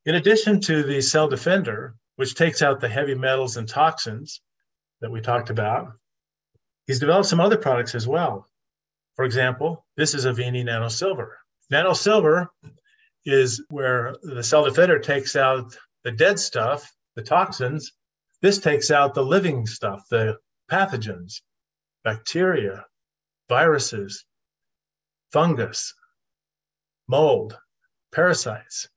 In 0.06 0.16
addition 0.16 0.62
to 0.62 0.84
the 0.84 1.02
Cell 1.02 1.28
Defender, 1.28 1.96
which 2.16 2.36
takes 2.36 2.62
out 2.62 2.80
the 2.80 2.90
heavy 2.90 3.16
metals 3.16 3.58
and 3.58 3.68
toxins 3.68 4.42
that 5.02 5.12
we 5.12 5.22
talked 5.22 5.50
about, 5.50 5.92
he's 6.88 7.00
developed 7.00 7.28
some 7.28 7.40
other 7.40 7.58
products 7.58 7.96
as 7.96 8.08
well. 8.08 8.48
For 9.16 9.26
example, 9.26 9.86
this 9.98 10.14
is 10.14 10.26
Avini 10.26 10.64
Nano 10.64 10.88
Silver. 10.88 11.40
Nano 11.70 11.94
Silver 11.94 12.50
is 13.26 13.64
where 13.70 14.16
the 14.24 14.44
Cell 14.44 14.64
Defender 14.64 15.00
takes 15.00 15.36
out 15.36 15.78
the 16.04 16.12
dead 16.12 16.40
stuff, 16.40 16.92
the 17.16 17.22
toxins. 17.22 17.92
This 18.42 18.60
takes 18.60 18.90
out 18.90 19.14
the 19.14 19.24
living 19.24 19.66
stuff, 19.66 20.04
the 20.10 20.38
pathogens 20.72 21.42
bacteria, 22.06 22.86
viruses, 23.50 24.26
fungus, 25.34 25.94
mold, 27.08 27.58
parasites. 28.14 28.88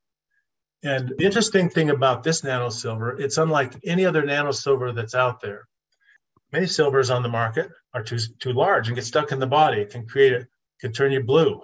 And 0.84 1.12
the 1.18 1.24
interesting 1.24 1.68
thing 1.68 1.90
about 1.90 2.22
this 2.22 2.42
nanosilver, 2.42 3.20
it's 3.20 3.38
unlike 3.38 3.74
any 3.84 4.06
other 4.06 4.22
nanosilver 4.22 4.94
that's 4.94 5.14
out 5.14 5.40
there. 5.40 5.66
Many 6.52 6.66
silvers 6.66 7.10
on 7.10 7.22
the 7.22 7.28
market 7.28 7.70
are 7.94 8.02
too, 8.02 8.18
too 8.38 8.52
large 8.52 8.88
and 8.88 8.94
get 8.94 9.04
stuck 9.04 9.32
in 9.32 9.40
the 9.40 9.46
body. 9.46 9.80
It 9.80 9.90
can 9.90 10.06
create 10.06 10.32
it, 10.32 10.46
can 10.80 10.92
turn 10.92 11.12
you 11.12 11.22
blue. 11.22 11.60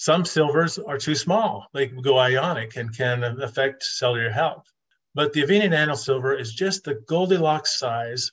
Some 0.00 0.24
silvers 0.24 0.78
are 0.78 0.96
too 0.96 1.16
small. 1.16 1.66
They 1.74 1.88
go 1.88 2.20
ionic 2.20 2.76
and 2.76 2.96
can 2.96 3.24
affect 3.24 3.82
cellular 3.82 4.30
health. 4.30 4.64
But 5.16 5.32
the 5.32 5.42
Avini 5.42 5.68
nanosilver 5.68 6.38
is 6.40 6.54
just 6.54 6.84
the 6.84 6.94
Goldilocks 7.08 7.80
size, 7.80 8.30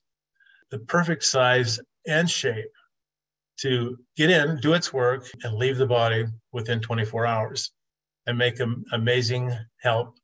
the 0.70 0.78
perfect 0.78 1.24
size 1.24 1.80
and 2.06 2.30
shape 2.30 2.72
to 3.62 3.98
get 4.16 4.30
in, 4.30 4.58
do 4.58 4.74
its 4.74 4.94
work, 4.94 5.28
and 5.44 5.56
leave 5.56 5.78
the 5.78 5.88
body 5.88 6.26
within 6.52 6.82
24 6.82 7.26
hours 7.26 7.72
and 8.28 8.38
make 8.38 8.60
amazing 8.92 9.52
help, 9.82 10.20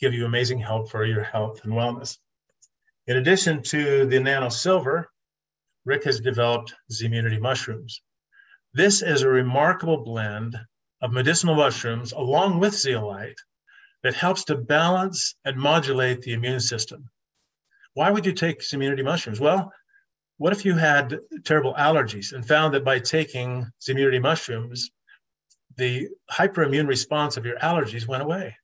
give 0.00 0.14
you 0.14 0.24
amazing 0.24 0.60
help 0.60 0.90
for 0.90 1.04
your 1.04 1.24
health 1.24 1.62
and 1.64 1.74
wellness. 1.74 2.16
In 3.06 3.18
addition 3.18 3.62
to 3.64 4.06
the 4.06 4.18
nano 4.18 4.48
silver, 4.48 5.10
Rick 5.84 6.04
has 6.04 6.20
developed 6.20 6.74
Zimmunity 6.90 7.38
mushrooms. 7.38 8.00
This 8.72 9.02
is 9.02 9.20
a 9.20 9.28
remarkable 9.28 10.04
blend 10.04 10.56
of 11.02 11.12
medicinal 11.12 11.54
mushrooms 11.54 12.12
along 12.12 12.58
with 12.58 12.74
zeolite 12.74 13.38
that 14.02 14.14
helps 14.14 14.44
to 14.44 14.56
balance 14.56 15.34
and 15.44 15.56
modulate 15.56 16.22
the 16.22 16.32
immune 16.32 16.60
system. 16.60 17.10
Why 17.94 18.10
would 18.10 18.26
you 18.26 18.32
take 18.32 18.62
immunity 18.72 19.02
mushrooms? 19.02 19.40
Well, 19.40 19.72
what 20.38 20.52
if 20.52 20.64
you 20.64 20.74
had 20.74 21.18
terrible 21.44 21.74
allergies 21.74 22.32
and 22.32 22.46
found 22.46 22.74
that 22.74 22.84
by 22.84 22.98
taking 22.98 23.70
immunity 23.88 24.18
mushrooms, 24.18 24.90
the 25.76 26.08
hyperimmune 26.30 26.88
response 26.88 27.36
of 27.36 27.44
your 27.44 27.58
allergies 27.58 28.06
went 28.06 28.22
away? 28.22 28.56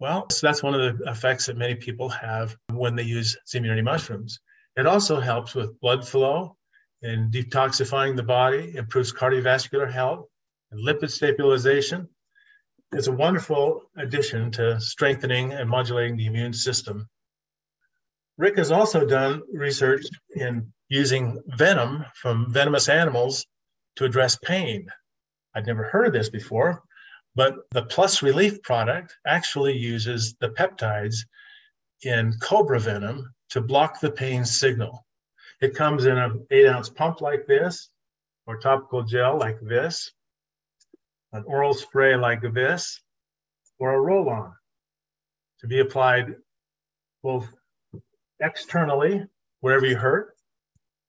Well, 0.00 0.26
so 0.30 0.46
that's 0.46 0.62
one 0.62 0.74
of 0.74 0.98
the 0.98 1.10
effects 1.10 1.46
that 1.46 1.56
many 1.56 1.76
people 1.76 2.08
have 2.08 2.56
when 2.72 2.96
they 2.96 3.04
use 3.04 3.36
immunity 3.54 3.82
mushrooms. 3.82 4.40
It 4.76 4.86
also 4.86 5.20
helps 5.20 5.54
with 5.54 5.78
blood 5.80 6.06
flow 6.06 6.56
and 7.02 7.32
detoxifying 7.32 8.16
the 8.16 8.22
body, 8.22 8.74
improves 8.76 9.12
cardiovascular 9.12 9.90
health 9.90 10.26
and 10.74 10.84
lipid 10.84 11.10
stabilization. 11.10 12.08
It's 12.92 13.06
a 13.06 13.12
wonderful 13.12 13.82
addition 13.96 14.50
to 14.52 14.80
strengthening 14.80 15.52
and 15.52 15.70
modulating 15.70 16.16
the 16.16 16.26
immune 16.26 16.52
system. 16.52 17.08
Rick 18.38 18.56
has 18.56 18.72
also 18.72 19.06
done 19.06 19.42
research 19.52 20.04
in 20.34 20.72
using 20.88 21.40
venom 21.56 22.04
from 22.14 22.52
venomous 22.52 22.88
animals 22.88 23.46
to 23.96 24.04
address 24.04 24.36
pain. 24.36 24.86
I'd 25.54 25.66
never 25.66 25.84
heard 25.84 26.08
of 26.08 26.12
this 26.12 26.28
before, 26.28 26.82
but 27.36 27.54
the 27.70 27.84
Plus 27.84 28.22
Relief 28.22 28.60
product 28.62 29.14
actually 29.26 29.76
uses 29.76 30.34
the 30.40 30.48
peptides 30.48 31.18
in 32.02 32.34
cobra 32.42 32.80
venom 32.80 33.32
to 33.50 33.60
block 33.60 34.00
the 34.00 34.10
pain 34.10 34.44
signal. 34.44 35.06
It 35.60 35.76
comes 35.76 36.06
in 36.06 36.18
an 36.18 36.44
eight 36.50 36.66
ounce 36.66 36.88
pump 36.88 37.20
like 37.20 37.46
this, 37.46 37.88
or 38.46 38.58
topical 38.58 39.04
gel 39.04 39.38
like 39.38 39.58
this, 39.60 40.10
an 41.34 41.42
oral 41.46 41.74
spray 41.74 42.16
like 42.16 42.40
this, 42.54 43.02
or 43.78 43.92
a 43.92 44.00
roll 44.00 44.28
on 44.30 44.54
to 45.60 45.66
be 45.66 45.80
applied 45.80 46.34
both 47.22 47.48
externally, 48.40 49.26
wherever 49.60 49.84
you 49.84 49.96
hurt, 49.96 50.36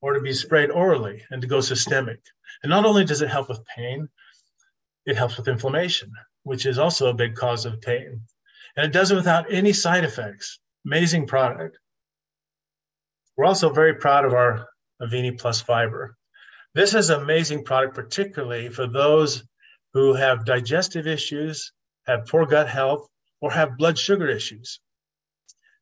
or 0.02 0.14
to 0.14 0.22
be 0.22 0.34
sprayed 0.34 0.72
orally 0.72 1.22
and 1.30 1.42
to 1.42 1.48
go 1.48 1.62
systemic. 1.62 2.20
And 2.64 2.70
not 2.70 2.86
only 2.86 3.06
does 3.06 3.22
it 3.22 3.30
help 3.30 3.50
with 3.50 3.66
pain, 3.66 4.10
it 5.06 5.16
helps 5.16 5.38
with 5.38 5.48
inflammation, 5.48 6.12
which 6.44 6.66
is 6.66 6.80
also 6.80 7.08
a 7.08 7.14
big 7.14 7.36
cause 7.36 7.66
of 7.66 7.82
pain. 7.82 8.22
And 8.76 8.88
it 8.88 8.94
does 8.94 9.12
it 9.12 9.16
without 9.16 9.52
any 9.52 9.74
side 9.74 10.04
effects. 10.04 10.60
Amazing 10.86 11.28
product. 11.28 11.78
We're 13.38 13.46
also 13.46 13.70
very 13.70 13.96
proud 13.96 14.26
of 14.26 14.34
our 14.34 14.68
Avini 15.02 15.38
Plus 15.38 15.62
Fiber. 15.62 16.18
This 16.74 16.96
is 16.96 17.10
an 17.10 17.22
amazing 17.22 17.64
product, 17.64 17.94
particularly 17.94 18.70
for 18.70 18.88
those 18.88 19.44
who 19.96 20.14
have 20.14 20.46
digestive 20.46 21.08
issues, 21.08 21.74
have 22.06 22.28
poor 22.28 22.46
gut 22.46 22.70
health, 22.70 23.08
or 23.42 23.52
have 23.52 23.78
blood 23.80 23.98
sugar 23.98 24.30
issues 24.30 24.80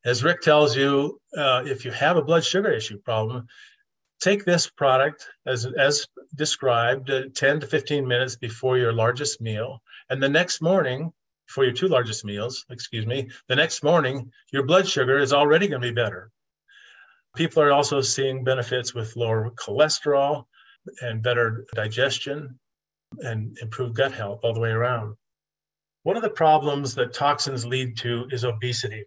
as 0.04 0.22
Rick 0.22 0.42
tells 0.42 0.76
you, 0.76 1.20
uh, 1.36 1.62
if 1.64 1.84
you 1.84 1.90
have 1.90 2.16
a 2.16 2.22
blood 2.22 2.44
sugar 2.44 2.70
issue 2.70 2.98
problem, 2.98 3.46
take 4.20 4.44
this 4.44 4.68
product 4.68 5.26
as, 5.46 5.66
as 5.78 6.06
described 6.34 7.10
uh, 7.10 7.22
10 7.34 7.60
to 7.60 7.66
15 7.66 8.06
minutes 8.06 8.36
before 8.36 8.76
your 8.76 8.92
largest 8.92 9.40
meal. 9.40 9.80
And 10.10 10.22
the 10.22 10.28
next 10.28 10.60
morning, 10.60 11.12
for 11.46 11.64
your 11.64 11.72
two 11.72 11.88
largest 11.88 12.24
meals, 12.24 12.64
excuse 12.70 13.06
me, 13.06 13.30
the 13.48 13.56
next 13.56 13.82
morning, 13.82 14.30
your 14.52 14.64
blood 14.64 14.86
sugar 14.86 15.18
is 15.18 15.32
already 15.32 15.68
going 15.68 15.80
to 15.80 15.88
be 15.88 15.94
better. 15.94 16.30
People 17.34 17.62
are 17.62 17.72
also 17.72 18.00
seeing 18.00 18.44
benefits 18.44 18.94
with 18.94 19.16
lower 19.16 19.50
cholesterol 19.52 20.44
and 21.00 21.22
better 21.22 21.64
digestion 21.74 22.58
and 23.20 23.56
improve 23.60 23.94
gut 23.94 24.12
health 24.12 24.40
all 24.42 24.54
the 24.54 24.60
way 24.60 24.70
around. 24.70 25.16
One 26.02 26.16
of 26.16 26.22
the 26.22 26.30
problems 26.30 26.94
that 26.96 27.14
toxins 27.14 27.64
lead 27.64 27.96
to 27.98 28.26
is 28.30 28.44
obesity. 28.44 29.06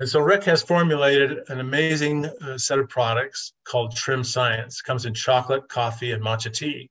And 0.00 0.08
so 0.08 0.20
Rick 0.20 0.44
has 0.44 0.62
formulated 0.62 1.38
an 1.48 1.58
amazing 1.58 2.26
uh, 2.26 2.56
set 2.58 2.78
of 2.78 2.88
products 2.88 3.52
called 3.64 3.96
Trim 3.96 4.22
Science. 4.22 4.80
It 4.80 4.86
comes 4.86 5.06
in 5.06 5.14
chocolate, 5.14 5.68
coffee, 5.68 6.12
and 6.12 6.22
matcha 6.22 6.52
tea. 6.52 6.90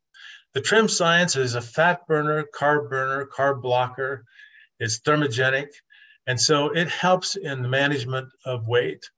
The 0.54 0.62
Trim 0.62 0.88
Science 0.88 1.36
is 1.36 1.56
a 1.56 1.62
fat 1.62 2.06
burner, 2.08 2.46
carb 2.54 2.90
burner, 2.90 3.28
carb 3.28 3.62
blocker. 3.62 4.26
It's 4.80 5.00
thermogenic. 5.00 5.70
And 6.26 6.40
so 6.40 6.70
it 6.72 6.90
helps 6.90 7.36
in 7.36 7.62
the 7.62 7.70
management 7.70 8.28
of 8.46 8.68
weight 8.68 9.10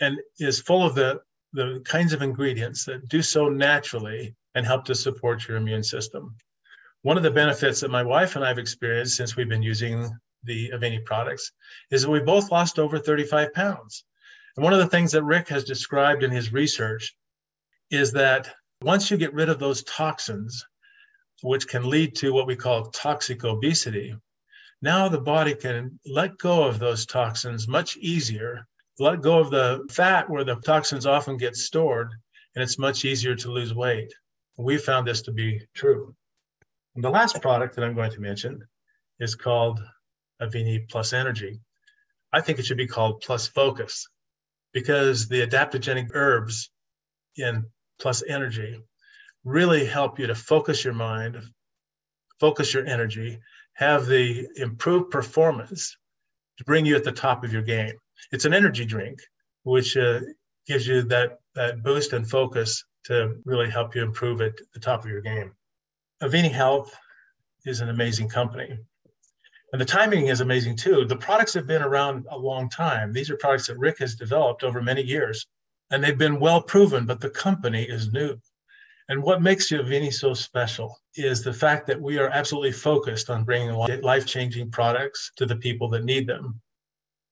and 0.00 0.18
is 0.38 0.60
full 0.60 0.84
of 0.84 0.94
the, 0.96 1.20
the 1.52 1.80
kinds 1.84 2.12
of 2.12 2.22
ingredients 2.22 2.84
that 2.86 3.08
do 3.08 3.22
so 3.22 3.48
naturally 3.48 4.34
and 4.54 4.66
help 4.66 4.84
to 4.84 4.94
support 4.94 5.46
your 5.48 5.56
immune 5.56 5.82
system. 5.82 6.36
One 7.02 7.16
of 7.16 7.22
the 7.22 7.30
benefits 7.30 7.80
that 7.80 7.90
my 7.90 8.02
wife 8.02 8.36
and 8.36 8.44
I 8.44 8.48
have 8.48 8.58
experienced 8.58 9.16
since 9.16 9.36
we've 9.36 9.48
been 9.48 9.62
using 9.62 10.08
the 10.44 10.70
Avini 10.70 11.04
products 11.04 11.52
is 11.90 12.02
that 12.02 12.10
we 12.10 12.20
both 12.20 12.50
lost 12.50 12.78
over 12.78 12.98
35 12.98 13.52
pounds. 13.54 14.04
And 14.56 14.64
one 14.64 14.72
of 14.72 14.78
the 14.78 14.88
things 14.88 15.12
that 15.12 15.24
Rick 15.24 15.48
has 15.48 15.64
described 15.64 16.22
in 16.22 16.30
his 16.30 16.52
research 16.52 17.14
is 17.90 18.12
that 18.12 18.54
Once 18.82 19.12
you 19.12 19.16
get 19.16 19.32
rid 19.32 19.48
of 19.48 19.60
those 19.60 19.84
toxins, 19.84 20.66
which 21.42 21.68
can 21.68 21.88
lead 21.88 22.16
to 22.16 22.32
what 22.32 22.48
we 22.48 22.56
call 22.56 22.86
toxic 22.86 23.44
obesity, 23.44 24.12
now 24.80 25.08
the 25.08 25.20
body 25.20 25.54
can 25.54 26.00
let 26.04 26.36
go 26.38 26.64
of 26.64 26.80
those 26.80 27.06
toxins 27.06 27.68
much 27.68 27.96
easier, 27.98 28.66
let 28.98 29.20
go 29.20 29.38
of 29.38 29.50
the 29.50 29.86
fat 29.88 30.28
where 30.28 30.42
the 30.42 30.56
toxins 30.56 31.06
often 31.06 31.36
get 31.36 31.54
stored, 31.54 32.12
and 32.56 32.62
it's 32.62 32.78
much 32.78 33.04
easier 33.04 33.36
to 33.36 33.52
lose 33.52 33.72
weight. 33.72 34.12
We 34.56 34.78
found 34.78 35.06
this 35.06 35.22
to 35.22 35.32
be 35.32 35.62
true. 35.74 36.14
And 36.94 37.02
the 37.02 37.10
last 37.10 37.40
product 37.40 37.76
that 37.76 37.84
I'm 37.84 37.94
going 37.94 38.10
to 38.10 38.20
mention 38.20 38.62
is 39.18 39.34
called 39.34 39.80
Avini 40.40 40.88
Plus 40.88 41.12
Energy. 41.12 41.60
I 42.32 42.40
think 42.40 42.58
it 42.58 42.66
should 42.66 42.76
be 42.76 42.86
called 42.86 43.22
Plus 43.22 43.46
Focus 43.46 44.08
because 44.72 45.28
the 45.28 45.46
adaptogenic 45.46 46.10
herbs 46.14 46.70
in 47.36 47.64
Plus 47.98 48.22
Energy 48.26 48.82
really 49.44 49.84
help 49.84 50.18
you 50.18 50.26
to 50.26 50.34
focus 50.34 50.84
your 50.84 50.94
mind, 50.94 51.36
focus 52.40 52.72
your 52.74 52.86
energy, 52.86 53.38
have 53.74 54.06
the 54.06 54.48
improved 54.56 55.10
performance 55.10 55.96
to 56.58 56.64
bring 56.64 56.86
you 56.86 56.96
at 56.96 57.04
the 57.04 57.12
top 57.12 57.44
of 57.44 57.52
your 57.52 57.62
game. 57.62 57.94
It's 58.30 58.44
an 58.44 58.54
energy 58.54 58.84
drink, 58.84 59.18
which 59.64 59.96
uh, 59.96 60.20
gives 60.66 60.86
you 60.86 61.02
that, 61.02 61.38
that 61.54 61.82
boost 61.82 62.12
and 62.12 62.28
focus 62.28 62.84
to 63.04 63.36
really 63.44 63.70
help 63.70 63.94
you 63.94 64.02
improve 64.02 64.40
at 64.40 64.54
the 64.74 64.80
top 64.80 65.04
of 65.04 65.10
your 65.10 65.20
game. 65.20 65.52
Avini 66.22 66.50
Health 66.50 66.96
is 67.64 67.80
an 67.80 67.88
amazing 67.88 68.28
company. 68.28 68.78
And 69.72 69.80
the 69.80 69.86
timing 69.86 70.26
is 70.26 70.40
amazing 70.40 70.76
too. 70.76 71.04
The 71.06 71.16
products 71.16 71.54
have 71.54 71.66
been 71.66 71.82
around 71.82 72.26
a 72.30 72.36
long 72.36 72.68
time. 72.68 73.12
These 73.12 73.30
are 73.30 73.36
products 73.36 73.66
that 73.68 73.78
Rick 73.78 73.98
has 74.00 74.14
developed 74.14 74.64
over 74.64 74.82
many 74.82 75.02
years, 75.02 75.46
and 75.90 76.04
they've 76.04 76.18
been 76.18 76.40
well 76.40 76.60
proven, 76.60 77.06
but 77.06 77.20
the 77.20 77.30
company 77.30 77.82
is 77.82 78.12
new. 78.12 78.36
And 79.08 79.22
what 79.22 79.42
makes 79.42 79.70
Avini 79.70 80.12
so 80.12 80.34
special 80.34 80.96
is 81.16 81.42
the 81.42 81.52
fact 81.52 81.86
that 81.86 82.00
we 82.00 82.18
are 82.18 82.28
absolutely 82.28 82.72
focused 82.72 83.30
on 83.30 83.44
bringing 83.44 83.72
life 84.02 84.26
changing 84.26 84.70
products 84.70 85.32
to 85.36 85.46
the 85.46 85.56
people 85.56 85.88
that 85.90 86.04
need 86.04 86.26
them. 86.26 86.60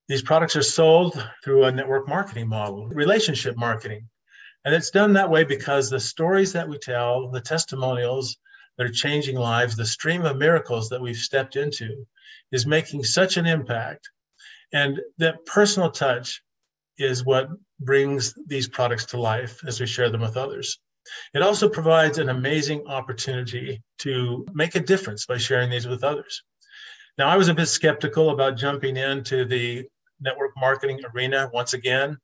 These 0.08 0.22
products 0.22 0.56
are 0.56 0.62
sold 0.62 1.24
through 1.44 1.64
a 1.64 1.72
network 1.72 2.08
marketing 2.08 2.48
model, 2.48 2.88
relationship 2.88 3.56
marketing. 3.56 4.08
And 4.64 4.74
it's 4.74 4.90
done 4.90 5.12
that 5.14 5.30
way 5.30 5.44
because 5.44 5.88
the 5.88 6.00
stories 6.00 6.52
that 6.52 6.68
we 6.68 6.78
tell, 6.78 7.30
the 7.30 7.40
testimonials 7.40 8.36
that 8.76 8.86
are 8.86 8.92
changing 8.92 9.36
lives, 9.36 9.76
the 9.76 9.86
stream 9.86 10.24
of 10.24 10.36
miracles 10.36 10.88
that 10.88 11.00
we've 11.00 11.16
stepped 11.16 11.56
into 11.56 12.06
is 12.52 12.66
making 12.66 13.04
such 13.04 13.36
an 13.36 13.46
impact. 13.46 14.08
And 14.72 15.00
that 15.18 15.44
personal 15.46 15.90
touch 15.90 16.42
is 16.98 17.24
what 17.24 17.48
brings 17.80 18.34
these 18.46 18.68
products 18.68 19.06
to 19.06 19.20
life 19.20 19.60
as 19.66 19.80
we 19.80 19.86
share 19.86 20.10
them 20.10 20.20
with 20.20 20.36
others. 20.36 20.78
It 21.34 21.42
also 21.42 21.68
provides 21.68 22.18
an 22.18 22.28
amazing 22.28 22.86
opportunity 22.86 23.82
to 23.98 24.46
make 24.52 24.74
a 24.74 24.80
difference 24.80 25.26
by 25.26 25.38
sharing 25.38 25.70
these 25.70 25.88
with 25.88 26.04
others. 26.04 26.42
Now, 27.18 27.28
I 27.28 27.36
was 27.36 27.48
a 27.48 27.54
bit 27.54 27.66
skeptical 27.66 28.30
about 28.30 28.56
jumping 28.56 28.96
into 28.96 29.44
the 29.44 29.86
network 30.20 30.52
marketing 30.56 31.00
arena 31.12 31.50
once 31.52 31.72
again. 31.72 32.18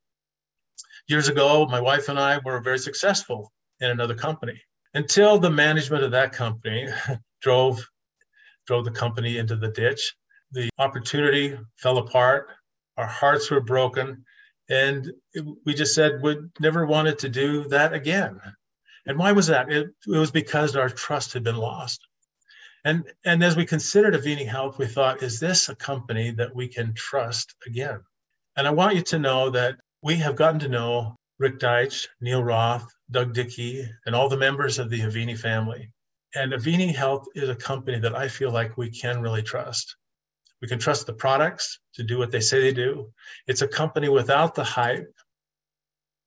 Years 1.09 1.29
ago, 1.29 1.67
my 1.67 1.81
wife 1.81 2.09
and 2.09 2.19
I 2.19 2.39
were 2.45 2.61
very 2.61 2.79
successful 2.79 3.53
in 3.81 3.91
another 3.91 4.15
company 4.15 4.61
until 4.95 5.39
the 5.39 5.51
management 5.51 6.03
of 6.03 6.11
that 6.11 6.33
company 6.33 6.89
drove 7.43 7.87
drove 8.67 8.85
the 8.85 8.91
company 8.91 9.39
into 9.39 9.57
the 9.57 9.69
ditch. 9.69 10.15
The 10.53 10.69
opportunity 10.79 11.57
fell 11.77 11.99
apart. 11.99 12.49
Our 12.97 13.07
hearts 13.07 13.51
were 13.51 13.61
broken. 13.61 14.25
And 14.69 15.13
we 15.65 15.75
just 15.75 15.95
said 15.95 16.23
we 16.23 16.39
never 16.59 16.87
wanted 16.87 17.19
to 17.21 17.29
do 17.29 17.69
that 17.69 17.93
again. 17.93 18.41
And 19.07 19.19
why 19.19 19.33
was 19.33 19.47
that? 19.47 19.71
It, 19.71 19.89
it 20.07 20.19
was 20.19 20.33
because 20.33 20.75
our 20.75 20.89
trust 20.89 21.33
had 21.33 21.45
been 21.45 21.57
lost. 21.57 22.01
And, 22.85 23.05
and 23.25 23.43
as 23.45 23.57
we 23.57 23.65
considered 23.65 24.15
Avini 24.15 24.47
Health, 24.47 24.79
we 24.79 24.87
thought, 24.87 25.23
is 25.23 25.39
this 25.39 25.69
a 25.69 25.77
company 25.77 26.33
that 26.33 26.55
we 26.55 26.69
can 26.69 26.95
trust 26.95 27.55
again? 27.67 28.01
And 28.57 28.67
I 28.67 28.71
want 28.71 28.97
you 28.97 29.03
to 29.03 29.19
know 29.19 29.51
that 29.51 29.77
we 30.03 30.17
have 30.17 30.37
gotten 30.37 30.61
to 30.61 30.69
know 30.69 31.17
Rick 31.39 31.59
Deitsch, 31.59 32.07
Neil 32.21 32.43
Roth, 32.43 32.87
Doug 33.11 33.35
Dickey, 33.35 33.89
and 34.07 34.15
all 34.15 34.29
the 34.29 34.37
members 34.37 34.79
of 34.79 34.91
the 34.91 35.01
Avini 35.01 35.39
family. 35.39 35.91
And 36.35 36.53
Avini 36.53 36.95
Health 36.95 37.27
is 37.35 37.49
a 37.49 37.55
company 37.55 37.99
that 37.99 38.15
I 38.15 38.29
feel 38.29 38.51
like 38.51 38.77
we 38.77 38.91
can 38.91 39.21
really 39.21 39.43
trust. 39.43 39.97
We 40.63 40.69
can 40.69 40.79
trust 40.79 41.07
the 41.07 41.13
products 41.13 41.79
to 41.95 42.03
do 42.03 42.19
what 42.19 42.31
they 42.31 42.41
say 42.41 42.61
they 42.61 42.73
do. 42.73 43.13
It's 43.47 43.63
a 43.63 43.69
company 43.69 44.09
without 44.09 44.55
the 44.55 44.65
hype, 44.65 45.13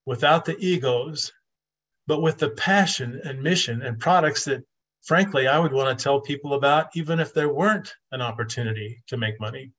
without 0.05 0.45
the 0.45 0.57
egos, 0.59 1.31
but 2.07 2.21
with 2.21 2.37
the 2.37 2.49
passion 2.51 3.21
and 3.23 3.41
mission 3.41 3.81
and 3.81 3.99
products 3.99 4.45
that, 4.45 4.63
frankly, 5.03 5.47
I 5.47 5.59
would 5.59 5.73
want 5.73 5.97
to 5.97 6.03
tell 6.03 6.21
people 6.21 6.53
about, 6.53 6.87
even 6.95 7.19
if 7.19 7.33
there 7.33 7.53
weren't 7.53 7.93
an 8.11 8.21
opportunity 8.21 9.03
to 9.07 9.17
make 9.17 9.39
money. 9.39 9.71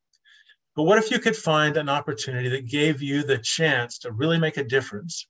But 0.81 0.87
what 0.87 0.97
if 0.97 1.11
you 1.11 1.19
could 1.19 1.37
find 1.37 1.77
an 1.77 1.91
opportunity 1.91 2.49
that 2.49 2.67
gave 2.67 3.03
you 3.03 3.23
the 3.23 3.37
chance 3.37 3.99
to 3.99 4.13
really 4.13 4.39
make 4.39 4.57
a 4.57 4.65
difference, 4.65 5.27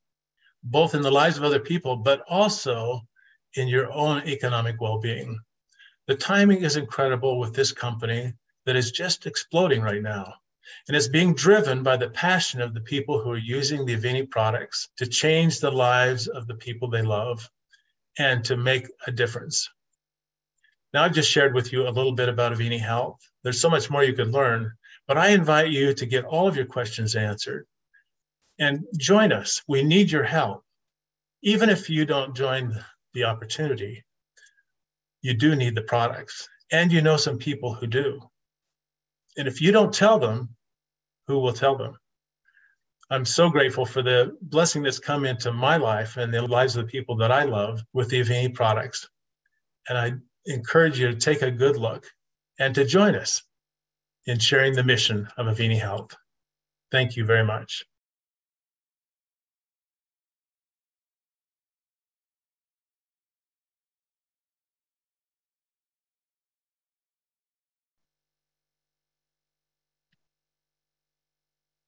both 0.63 0.95
in 0.95 1.03
the 1.03 1.11
lives 1.11 1.37
of 1.37 1.43
other 1.43 1.59
people, 1.59 1.97
but 1.97 2.23
also 2.29 3.01
in 3.55 3.67
your 3.67 3.93
own 3.93 4.23
economic 4.29 4.81
well 4.81 5.01
being? 5.01 5.37
The 6.07 6.15
timing 6.15 6.63
is 6.63 6.77
incredible 6.77 7.41
with 7.41 7.53
this 7.53 7.73
company 7.73 8.33
that 8.65 8.77
is 8.77 8.93
just 8.93 9.27
exploding 9.27 9.83
right 9.83 10.01
now. 10.01 10.35
And 10.87 10.97
it's 10.97 11.09
being 11.09 11.35
driven 11.35 11.83
by 11.83 11.97
the 11.97 12.11
passion 12.11 12.61
of 12.61 12.73
the 12.73 12.83
people 12.83 13.21
who 13.21 13.33
are 13.33 13.37
using 13.37 13.85
the 13.85 13.97
Avini 13.97 14.31
products 14.31 14.91
to 14.99 15.05
change 15.05 15.59
the 15.59 15.73
lives 15.73 16.29
of 16.29 16.47
the 16.47 16.55
people 16.55 16.89
they 16.89 17.03
love 17.03 17.51
and 18.19 18.45
to 18.45 18.57
make 18.57 18.87
a 19.09 19.11
difference. 19.11 19.69
Now, 20.95 21.03
I've 21.03 21.13
just 21.13 21.29
shared 21.29 21.55
with 21.55 21.73
you 21.73 21.89
a 21.89 21.91
little 21.91 22.13
bit 22.13 22.29
about 22.29 22.53
Avini 22.53 22.79
Health. 22.79 23.19
There's 23.43 23.61
so 23.61 23.69
much 23.69 23.91
more 23.91 24.05
you 24.05 24.15
could 24.15 24.31
learn, 24.31 24.77
but 25.11 25.19
I 25.19 25.31
invite 25.31 25.73
you 25.73 25.93
to 25.93 26.07
get 26.07 26.25
all 26.25 26.47
of 26.47 26.55
your 26.55 26.67
questions 26.67 27.17
answered 27.17 27.67
and 28.61 28.85
join 28.97 29.33
us. 29.33 29.61
We 29.67 29.83
need 29.83 30.09
your 30.09 30.23
help. 30.23 30.63
Even 31.43 31.69
if 31.69 31.91
you 31.91 32.05
don't 32.05 32.37
join 32.37 32.79
the 33.15 33.25
opportunity, 33.25 34.05
you 35.21 35.35
do 35.35 35.57
need 35.57 35.75
the 35.75 35.83
products, 35.83 36.49
and 36.71 36.93
you 36.93 37.03
know 37.03 37.17
some 37.17 37.39
people 37.39 37.75
who 37.75 37.89
do. 37.89 38.21
And 39.37 39.49
if 39.49 39.61
you 39.61 39.73
don't 39.73 39.93
tell 39.93 40.21
them, 40.21 40.55
who 41.27 41.41
will 41.41 41.55
tell 41.55 41.77
them? 41.77 41.99
I'm 43.11 43.25
so 43.25 43.51
grateful 43.51 43.85
for 43.85 44.03
the 44.03 44.37
blessing 44.43 44.85
that's 44.85 45.01
come 45.01 45.25
into 45.25 45.51
my 45.51 45.77
life 45.77 46.19
and 46.19 46.33
the 46.33 46.43
lives 46.43 46.77
of 46.77 46.87
the 46.87 46.93
people 46.93 47.17
that 47.17 47.33
I 47.33 47.43
love 47.43 47.83
with 47.93 48.11
the 48.11 48.21
Avini 48.21 48.55
products. 48.55 49.09
And 49.89 49.99
I 49.99 50.13
encourage 50.47 51.01
you 51.01 51.09
to 51.09 51.17
take 51.17 51.43
a 51.43 51.51
good 51.51 51.77
look 51.77 52.07
and 52.61 52.73
to 52.77 52.85
join 52.85 53.17
us 53.17 53.43
in 54.27 54.39
sharing 54.39 54.75
the 54.75 54.85
mission 54.85 55.29
of 55.37 55.47
Avini 55.47 55.79
Health. 55.79 56.15
Thank 56.91 57.17
you 57.17 57.25
very 57.25 57.45
much. 57.45 57.85